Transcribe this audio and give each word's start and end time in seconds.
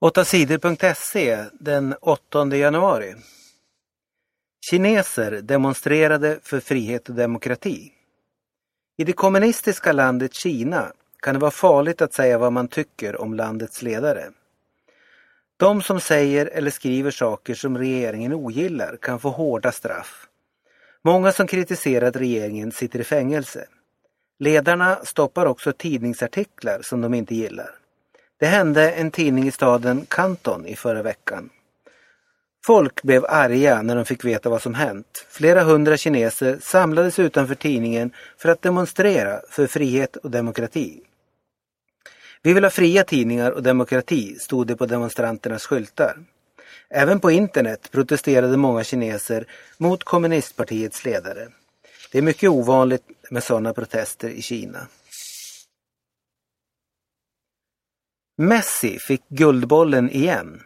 8sidor.se 0.00 1.44
den 1.52 1.94
8 2.00 2.56
januari. 2.56 3.14
Kineser 4.70 5.30
demonstrerade 5.30 6.38
för 6.42 6.60
frihet 6.60 7.08
och 7.08 7.14
demokrati. 7.14 7.92
I 8.98 9.04
det 9.04 9.12
kommunistiska 9.12 9.92
landet 9.92 10.34
Kina 10.34 10.92
kan 11.22 11.34
det 11.34 11.40
vara 11.40 11.50
farligt 11.50 12.02
att 12.02 12.14
säga 12.14 12.38
vad 12.38 12.52
man 12.52 12.68
tycker 12.68 13.20
om 13.20 13.34
landets 13.34 13.82
ledare. 13.82 14.30
De 15.56 15.82
som 15.82 16.00
säger 16.00 16.46
eller 16.46 16.70
skriver 16.70 17.10
saker 17.10 17.54
som 17.54 17.78
regeringen 17.78 18.32
ogillar 18.32 18.96
kan 18.96 19.20
få 19.20 19.28
hårda 19.28 19.72
straff. 19.72 20.26
Många 21.04 21.32
som 21.32 21.46
kritiserat 21.46 22.16
regeringen 22.16 22.72
sitter 22.72 22.98
i 22.98 23.04
fängelse. 23.04 23.66
Ledarna 24.38 24.96
stoppar 25.04 25.46
också 25.46 25.72
tidningsartiklar 25.72 26.82
som 26.82 27.00
de 27.00 27.14
inte 27.14 27.34
gillar. 27.34 27.70
Det 28.38 28.46
hände 28.46 28.90
en 28.90 29.10
tidning 29.10 29.48
i 29.48 29.50
staden 29.50 30.06
Kanton 30.08 30.66
i 30.66 30.76
förra 30.76 31.02
veckan. 31.02 31.50
Folk 32.64 33.02
blev 33.02 33.24
arga 33.28 33.82
när 33.82 33.96
de 33.96 34.04
fick 34.04 34.24
veta 34.24 34.48
vad 34.48 34.62
som 34.62 34.74
hänt. 34.74 35.26
Flera 35.30 35.62
hundra 35.62 35.96
kineser 35.96 36.58
samlades 36.62 37.18
utanför 37.18 37.54
tidningen 37.54 38.12
för 38.36 38.48
att 38.48 38.62
demonstrera 38.62 39.40
för 39.50 39.66
frihet 39.66 40.16
och 40.16 40.30
demokrati. 40.30 41.00
Vi 42.42 42.52
vill 42.52 42.64
ha 42.64 42.70
fria 42.70 43.04
tidningar 43.04 43.50
och 43.50 43.62
demokrati, 43.62 44.36
stod 44.38 44.66
det 44.66 44.76
på 44.76 44.86
demonstranternas 44.86 45.66
skyltar. 45.66 46.16
Även 46.90 47.20
på 47.20 47.30
internet 47.30 47.88
protesterade 47.90 48.56
många 48.56 48.84
kineser 48.84 49.46
mot 49.78 50.04
kommunistpartiets 50.04 51.04
ledare. 51.04 51.48
Det 52.12 52.18
är 52.18 52.22
mycket 52.22 52.50
ovanligt 52.50 53.02
med 53.30 53.44
sådana 53.44 53.74
protester 53.74 54.28
i 54.28 54.42
Kina. 54.42 54.86
Messi 58.40 58.98
fick 58.98 59.28
Guldbollen 59.28 60.10
igen. 60.10 60.60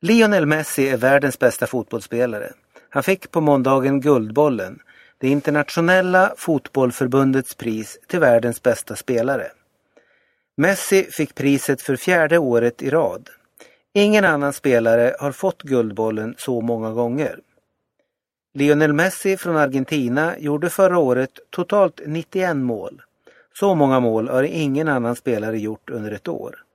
Lionel 0.00 0.46
Messi 0.46 0.88
är 0.88 0.96
världens 0.96 1.38
bästa 1.38 1.66
fotbollsspelare. 1.66 2.52
Han 2.90 3.02
fick 3.02 3.30
på 3.30 3.40
måndagen 3.40 4.00
Guldbollen, 4.00 4.78
det 5.18 5.28
internationella 5.28 6.34
fotbollförbundets 6.36 7.54
pris 7.54 7.98
till 8.06 8.20
världens 8.20 8.62
bästa 8.62 8.96
spelare. 8.96 9.46
Messi 10.56 11.04
fick 11.10 11.34
priset 11.34 11.82
för 11.82 11.96
fjärde 11.96 12.38
året 12.38 12.82
i 12.82 12.90
rad. 12.90 13.28
Ingen 13.94 14.24
annan 14.24 14.52
spelare 14.52 15.16
har 15.20 15.32
fått 15.32 15.62
Guldbollen 15.62 16.34
så 16.38 16.60
många 16.60 16.90
gånger. 16.90 17.38
Lionel 18.54 18.92
Messi 18.92 19.36
från 19.36 19.56
Argentina 19.56 20.38
gjorde 20.38 20.70
förra 20.70 20.98
året 20.98 21.30
totalt 21.50 22.00
91 22.06 22.56
mål. 22.56 23.02
Så 23.58 23.74
många 23.74 24.00
mål 24.00 24.28
har 24.28 24.42
ingen 24.42 24.88
annan 24.88 25.16
spelare 25.16 25.58
gjort 25.58 25.90
under 25.90 26.12
ett 26.12 26.28
år. 26.28 26.65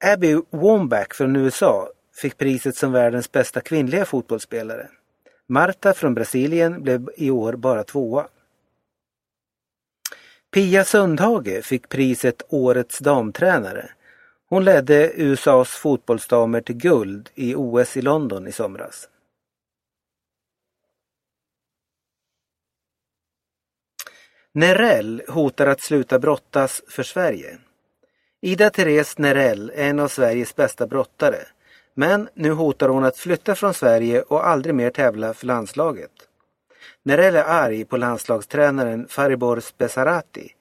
Abby 0.00 0.36
Wambach 0.50 1.14
från 1.14 1.36
USA 1.36 1.88
fick 2.14 2.38
priset 2.38 2.76
som 2.76 2.92
världens 2.92 3.32
bästa 3.32 3.60
kvinnliga 3.60 4.04
fotbollsspelare. 4.04 4.88
Marta 5.46 5.94
från 5.94 6.14
Brasilien 6.14 6.82
blev 6.82 7.10
i 7.16 7.30
år 7.30 7.52
bara 7.52 7.84
tvåa. 7.84 8.28
Pia 10.50 10.84
Sundhage 10.84 11.64
fick 11.64 11.88
priset 11.88 12.42
Årets 12.48 12.98
damtränare. 12.98 13.90
Hon 14.48 14.64
ledde 14.64 15.12
USAs 15.14 15.70
fotbollsdamer 15.70 16.60
till 16.60 16.76
guld 16.76 17.30
i 17.34 17.54
OS 17.54 17.96
i 17.96 18.02
London 18.02 18.46
i 18.48 18.52
somras. 18.52 19.08
Nerell 24.52 25.22
hotar 25.28 25.66
att 25.66 25.80
sluta 25.80 26.18
brottas 26.18 26.82
för 26.88 27.02
Sverige. 27.02 27.58
Ida 28.40 28.70
Therese 28.70 29.18
Nerell 29.18 29.72
är 29.74 29.90
en 29.90 30.00
av 30.00 30.08
Sveriges 30.08 30.56
bästa 30.56 30.86
brottare. 30.86 31.38
Men 31.94 32.28
nu 32.34 32.50
hotar 32.50 32.88
hon 32.88 33.04
att 33.04 33.16
flytta 33.16 33.54
från 33.54 33.74
Sverige 33.74 34.22
och 34.22 34.46
aldrig 34.46 34.74
mer 34.74 34.90
tävla 34.90 35.34
för 35.34 35.46
landslaget. 35.46 36.10
Nerell 37.02 37.36
är 37.36 37.44
arg 37.44 37.84
på 37.84 37.96
landslagstränaren 37.96 39.08
Faribor 39.08 39.62
Besarati. 39.78 40.52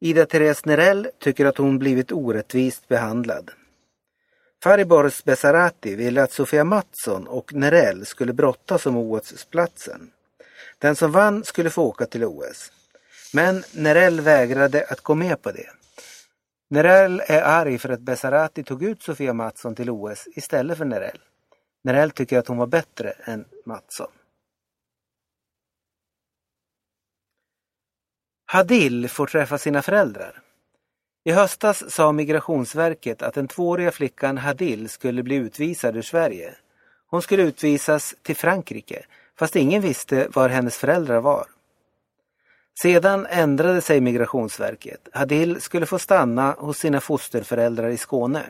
Ida 0.00 0.26
Therese 0.26 0.64
Nerell 0.64 1.08
tycker 1.18 1.46
att 1.46 1.58
hon 1.58 1.78
blivit 1.78 2.12
orättvist 2.12 2.88
behandlad. 2.88 3.50
Faribor 4.62 5.12
Besarati 5.24 5.94
ville 5.94 6.22
att 6.22 6.32
Sofia 6.32 6.64
Mattsson 6.64 7.26
och 7.26 7.54
Nerell 7.54 8.06
skulle 8.06 8.32
brottas 8.32 8.86
om 8.86 8.96
OS-platsen. 8.96 10.10
Den 10.78 10.96
som 10.96 11.12
vann 11.12 11.44
skulle 11.44 11.70
få 11.70 11.82
åka 11.82 12.06
till 12.06 12.24
OS. 12.24 12.72
Men 13.32 13.64
Nerell 13.72 14.20
vägrade 14.20 14.86
att 14.88 15.00
gå 15.00 15.14
med 15.14 15.42
på 15.42 15.50
det. 15.52 15.70
Nerell 16.74 17.22
är 17.26 17.42
arg 17.42 17.78
för 17.78 17.88
att 17.88 18.00
Besarati 18.00 18.64
tog 18.64 18.82
ut 18.82 19.02
Sofia 19.02 19.32
Mattsson 19.32 19.74
till 19.74 19.90
OS 19.90 20.28
istället 20.36 20.78
för 20.78 20.84
Nerell. 20.84 21.18
Nerell 21.84 22.10
tycker 22.10 22.38
att 22.38 22.48
hon 22.48 22.56
var 22.56 22.66
bättre 22.66 23.10
än 23.10 23.44
Mattsson. 23.66 24.10
Hadil 28.46 29.08
får 29.08 29.26
träffa 29.26 29.58
sina 29.58 29.82
föräldrar. 29.82 30.42
I 31.24 31.32
höstas 31.32 31.90
sa 31.90 32.12
Migrationsverket 32.12 33.22
att 33.22 33.34
den 33.34 33.48
tvååriga 33.48 33.92
flickan 33.92 34.38
Hadil 34.38 34.88
skulle 34.88 35.22
bli 35.22 35.34
utvisad 35.34 35.96
ur 35.96 36.02
Sverige. 36.02 36.54
Hon 37.06 37.22
skulle 37.22 37.42
utvisas 37.42 38.14
till 38.22 38.36
Frankrike, 38.36 39.04
fast 39.38 39.56
ingen 39.56 39.82
visste 39.82 40.28
var 40.28 40.48
hennes 40.48 40.76
föräldrar 40.76 41.20
var. 41.20 41.46
Sedan 42.82 43.26
ändrade 43.30 43.80
sig 43.80 44.00
Migrationsverket. 44.00 45.08
Hadil 45.12 45.60
skulle 45.60 45.86
få 45.86 45.98
stanna 45.98 46.52
hos 46.58 46.78
sina 46.78 47.00
fosterföräldrar 47.00 47.88
i 47.88 47.96
Skåne. 47.96 48.42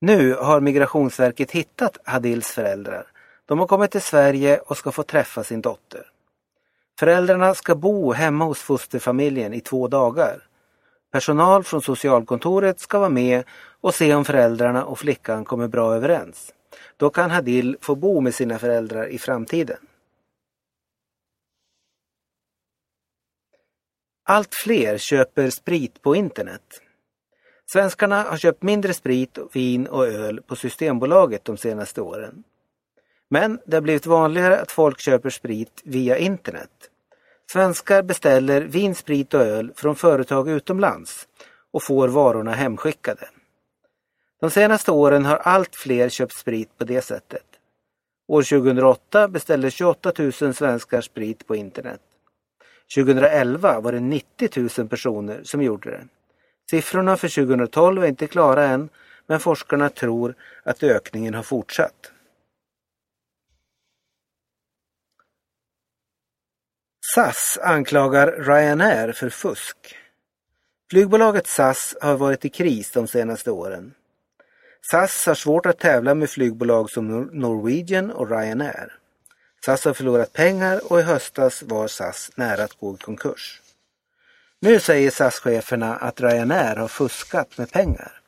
Nu 0.00 0.34
har 0.34 0.60
Migrationsverket 0.60 1.50
hittat 1.50 1.98
Hadils 2.04 2.50
föräldrar. 2.50 3.06
De 3.46 3.58
har 3.58 3.66
kommit 3.66 3.90
till 3.90 4.02
Sverige 4.02 4.58
och 4.58 4.76
ska 4.76 4.92
få 4.92 5.02
träffa 5.02 5.44
sin 5.44 5.60
dotter. 5.60 6.06
Föräldrarna 6.98 7.54
ska 7.54 7.74
bo 7.74 8.12
hemma 8.12 8.44
hos 8.44 8.60
fosterfamiljen 8.60 9.54
i 9.54 9.60
två 9.60 9.88
dagar. 9.88 10.42
Personal 11.12 11.64
från 11.64 11.82
socialkontoret 11.82 12.80
ska 12.80 12.98
vara 12.98 13.08
med 13.08 13.44
och 13.80 13.94
se 13.94 14.14
om 14.14 14.24
föräldrarna 14.24 14.84
och 14.84 14.98
flickan 14.98 15.44
kommer 15.44 15.68
bra 15.68 15.94
överens. 15.94 16.52
Då 16.96 17.10
kan 17.10 17.30
Hadil 17.30 17.76
få 17.80 17.94
bo 17.94 18.20
med 18.20 18.34
sina 18.34 18.58
föräldrar 18.58 19.06
i 19.06 19.18
framtiden. 19.18 19.85
Allt 24.28 24.54
fler 24.54 24.98
köper 24.98 25.50
sprit 25.50 26.02
på 26.02 26.16
internet. 26.16 26.80
Svenskarna 27.72 28.22
har 28.22 28.36
köpt 28.36 28.62
mindre 28.62 28.94
sprit, 28.94 29.38
vin 29.52 29.86
och 29.86 30.06
öl 30.06 30.42
på 30.42 30.56
Systembolaget 30.56 31.44
de 31.44 31.56
senaste 31.56 32.00
åren. 32.00 32.44
Men 33.28 33.60
det 33.66 33.76
har 33.76 33.80
blivit 33.80 34.06
vanligare 34.06 34.60
att 34.60 34.72
folk 34.72 35.00
köper 35.00 35.30
sprit 35.30 35.82
via 35.84 36.18
internet. 36.18 36.70
Svenskar 37.52 38.02
beställer 38.02 38.60
vin, 38.60 38.94
sprit 38.94 39.34
och 39.34 39.40
öl 39.40 39.72
från 39.76 39.96
företag 39.96 40.48
utomlands 40.48 41.28
och 41.70 41.82
får 41.82 42.08
varorna 42.08 42.52
hemskickade. 42.52 43.28
De 44.40 44.50
senaste 44.50 44.92
åren 44.92 45.24
har 45.24 45.36
allt 45.36 45.76
fler 45.76 46.08
köpt 46.08 46.36
sprit 46.36 46.78
på 46.78 46.84
det 46.84 47.02
sättet. 47.02 47.46
År 48.28 48.42
2008 48.42 49.28
beställde 49.28 49.70
28 49.70 50.12
000 50.18 50.32
svenskar 50.32 51.00
sprit 51.00 51.46
på 51.46 51.56
internet. 51.56 52.00
2011 52.94 53.80
var 53.80 53.92
det 53.92 54.00
90 54.00 54.68
000 54.78 54.88
personer 54.88 55.40
som 55.44 55.62
gjorde 55.62 55.90
det. 55.90 56.08
Siffrorna 56.70 57.16
för 57.16 57.28
2012 57.28 58.04
är 58.04 58.08
inte 58.08 58.26
klara 58.26 58.64
än, 58.64 58.88
men 59.26 59.40
forskarna 59.40 59.88
tror 59.88 60.34
att 60.62 60.82
ökningen 60.82 61.34
har 61.34 61.42
fortsatt. 61.42 62.12
SAS 67.14 67.58
anklagar 67.62 68.32
Ryanair 68.32 69.12
för 69.12 69.30
fusk. 69.30 69.96
Flygbolaget 70.90 71.46
SAS 71.46 71.96
har 72.00 72.16
varit 72.16 72.44
i 72.44 72.48
kris 72.48 72.90
de 72.90 73.06
senaste 73.06 73.50
åren. 73.50 73.94
SAS 74.90 75.26
har 75.26 75.34
svårt 75.34 75.66
att 75.66 75.78
tävla 75.78 76.14
med 76.14 76.30
flygbolag 76.30 76.90
som 76.90 77.22
Norwegian 77.32 78.10
och 78.10 78.30
Ryanair. 78.30 78.92
SAS 79.66 79.84
har 79.84 79.94
förlorat 79.94 80.32
pengar 80.32 80.92
och 80.92 81.00
i 81.00 81.02
höstas 81.02 81.62
var 81.62 81.88
SAS 81.88 82.30
nära 82.34 82.64
att 82.64 82.80
gå 82.80 82.94
i 82.94 82.96
konkurs. 82.96 83.62
Nu 84.60 84.80
säger 84.80 85.10
SAS-cheferna 85.10 85.96
att 85.96 86.20
Ryanair 86.20 86.76
har 86.76 86.88
fuskat 86.88 87.58
med 87.58 87.70
pengar. 87.70 88.20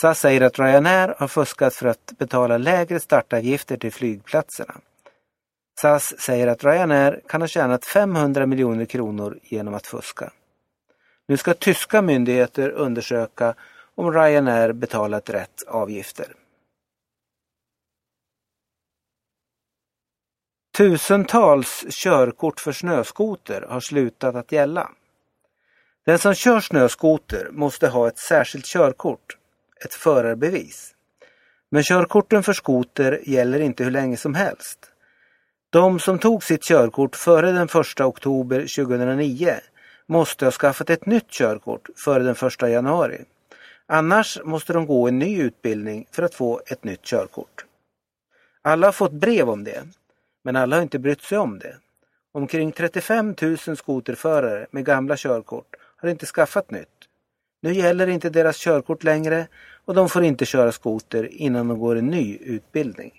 SAS 0.00 0.20
säger 0.20 0.40
att 0.40 0.58
Ryanair 0.58 1.14
har 1.18 1.28
fuskat 1.28 1.74
för 1.74 1.86
att 1.86 2.12
betala 2.18 2.58
lägre 2.58 3.00
startavgifter 3.00 3.76
till 3.76 3.92
flygplatserna. 3.92 4.74
SAS 5.80 6.20
säger 6.20 6.46
att 6.46 6.64
Ryanair 6.64 7.20
kan 7.28 7.40
ha 7.40 7.48
tjänat 7.48 7.84
500 7.84 8.46
miljoner 8.46 8.84
kronor 8.84 9.38
genom 9.42 9.74
att 9.74 9.86
fuska. 9.86 10.32
Nu 11.28 11.36
ska 11.36 11.54
tyska 11.54 12.02
myndigheter 12.02 12.70
undersöka 12.70 13.54
om 13.94 14.12
Ryanair 14.12 14.72
betalat 14.72 15.30
rätt 15.30 15.62
avgifter. 15.66 16.26
Tusentals 20.76 21.84
körkort 21.90 22.60
för 22.60 22.72
snöskoter 22.72 23.66
har 23.68 23.80
slutat 23.80 24.34
att 24.34 24.52
gälla. 24.52 24.90
Den 26.06 26.18
som 26.18 26.34
kör 26.34 26.60
snöskoter 26.60 27.48
måste 27.50 27.88
ha 27.88 28.08
ett 28.08 28.18
särskilt 28.18 28.66
körkort. 28.66 29.36
ett 29.84 29.94
förarbevis. 29.94 30.94
Men 31.70 31.82
körkorten 31.82 32.42
för 32.42 32.52
skoter 32.52 33.20
gäller 33.24 33.60
inte 33.60 33.84
hur 33.84 33.90
länge 33.90 34.16
som 34.16 34.34
helst. 34.34 34.78
De 35.70 36.00
som 36.00 36.18
tog 36.18 36.44
sitt 36.44 36.62
körkort 36.62 37.16
före 37.16 37.52
den 37.52 37.68
1 37.80 38.00
oktober 38.00 38.60
2009 38.60 39.54
måste 40.06 40.44
ha 40.44 40.52
skaffat 40.52 40.90
ett 40.90 41.06
nytt 41.06 41.30
körkort 41.30 41.88
före 41.96 42.22
den 42.22 42.36
1 42.48 42.62
januari. 42.62 43.24
Annars 43.86 44.38
måste 44.44 44.72
de 44.72 44.86
gå 44.86 45.08
en 45.08 45.18
ny 45.18 45.42
utbildning 45.42 46.06
för 46.10 46.22
att 46.22 46.34
få 46.34 46.60
ett 46.66 46.84
nytt 46.84 47.02
körkort. 47.02 47.64
Alla 48.62 48.86
har 48.86 48.92
fått 48.92 49.12
brev 49.12 49.50
om 49.50 49.64
det, 49.64 49.82
men 50.42 50.56
alla 50.56 50.76
har 50.76 50.82
inte 50.82 50.98
brytt 50.98 51.22
sig 51.22 51.38
om 51.38 51.58
det. 51.58 51.76
Omkring 52.32 52.72
35 52.72 53.34
000 53.66 53.76
skoterförare 53.76 54.66
med 54.70 54.84
gamla 54.84 55.16
körkort 55.16 55.76
har 55.96 56.08
inte 56.08 56.26
skaffat 56.26 56.70
nytt. 56.70 56.88
Nu 57.62 57.72
gäller 57.72 58.06
inte 58.06 58.30
deras 58.30 58.56
körkort 58.56 59.04
längre 59.04 59.46
och 59.84 59.94
de 59.94 60.08
får 60.08 60.24
inte 60.24 60.44
köra 60.44 60.72
skoter 60.72 61.28
innan 61.32 61.68
de 61.68 61.78
går 61.78 61.96
en 61.96 62.06
ny 62.06 62.36
utbildning. 62.36 63.12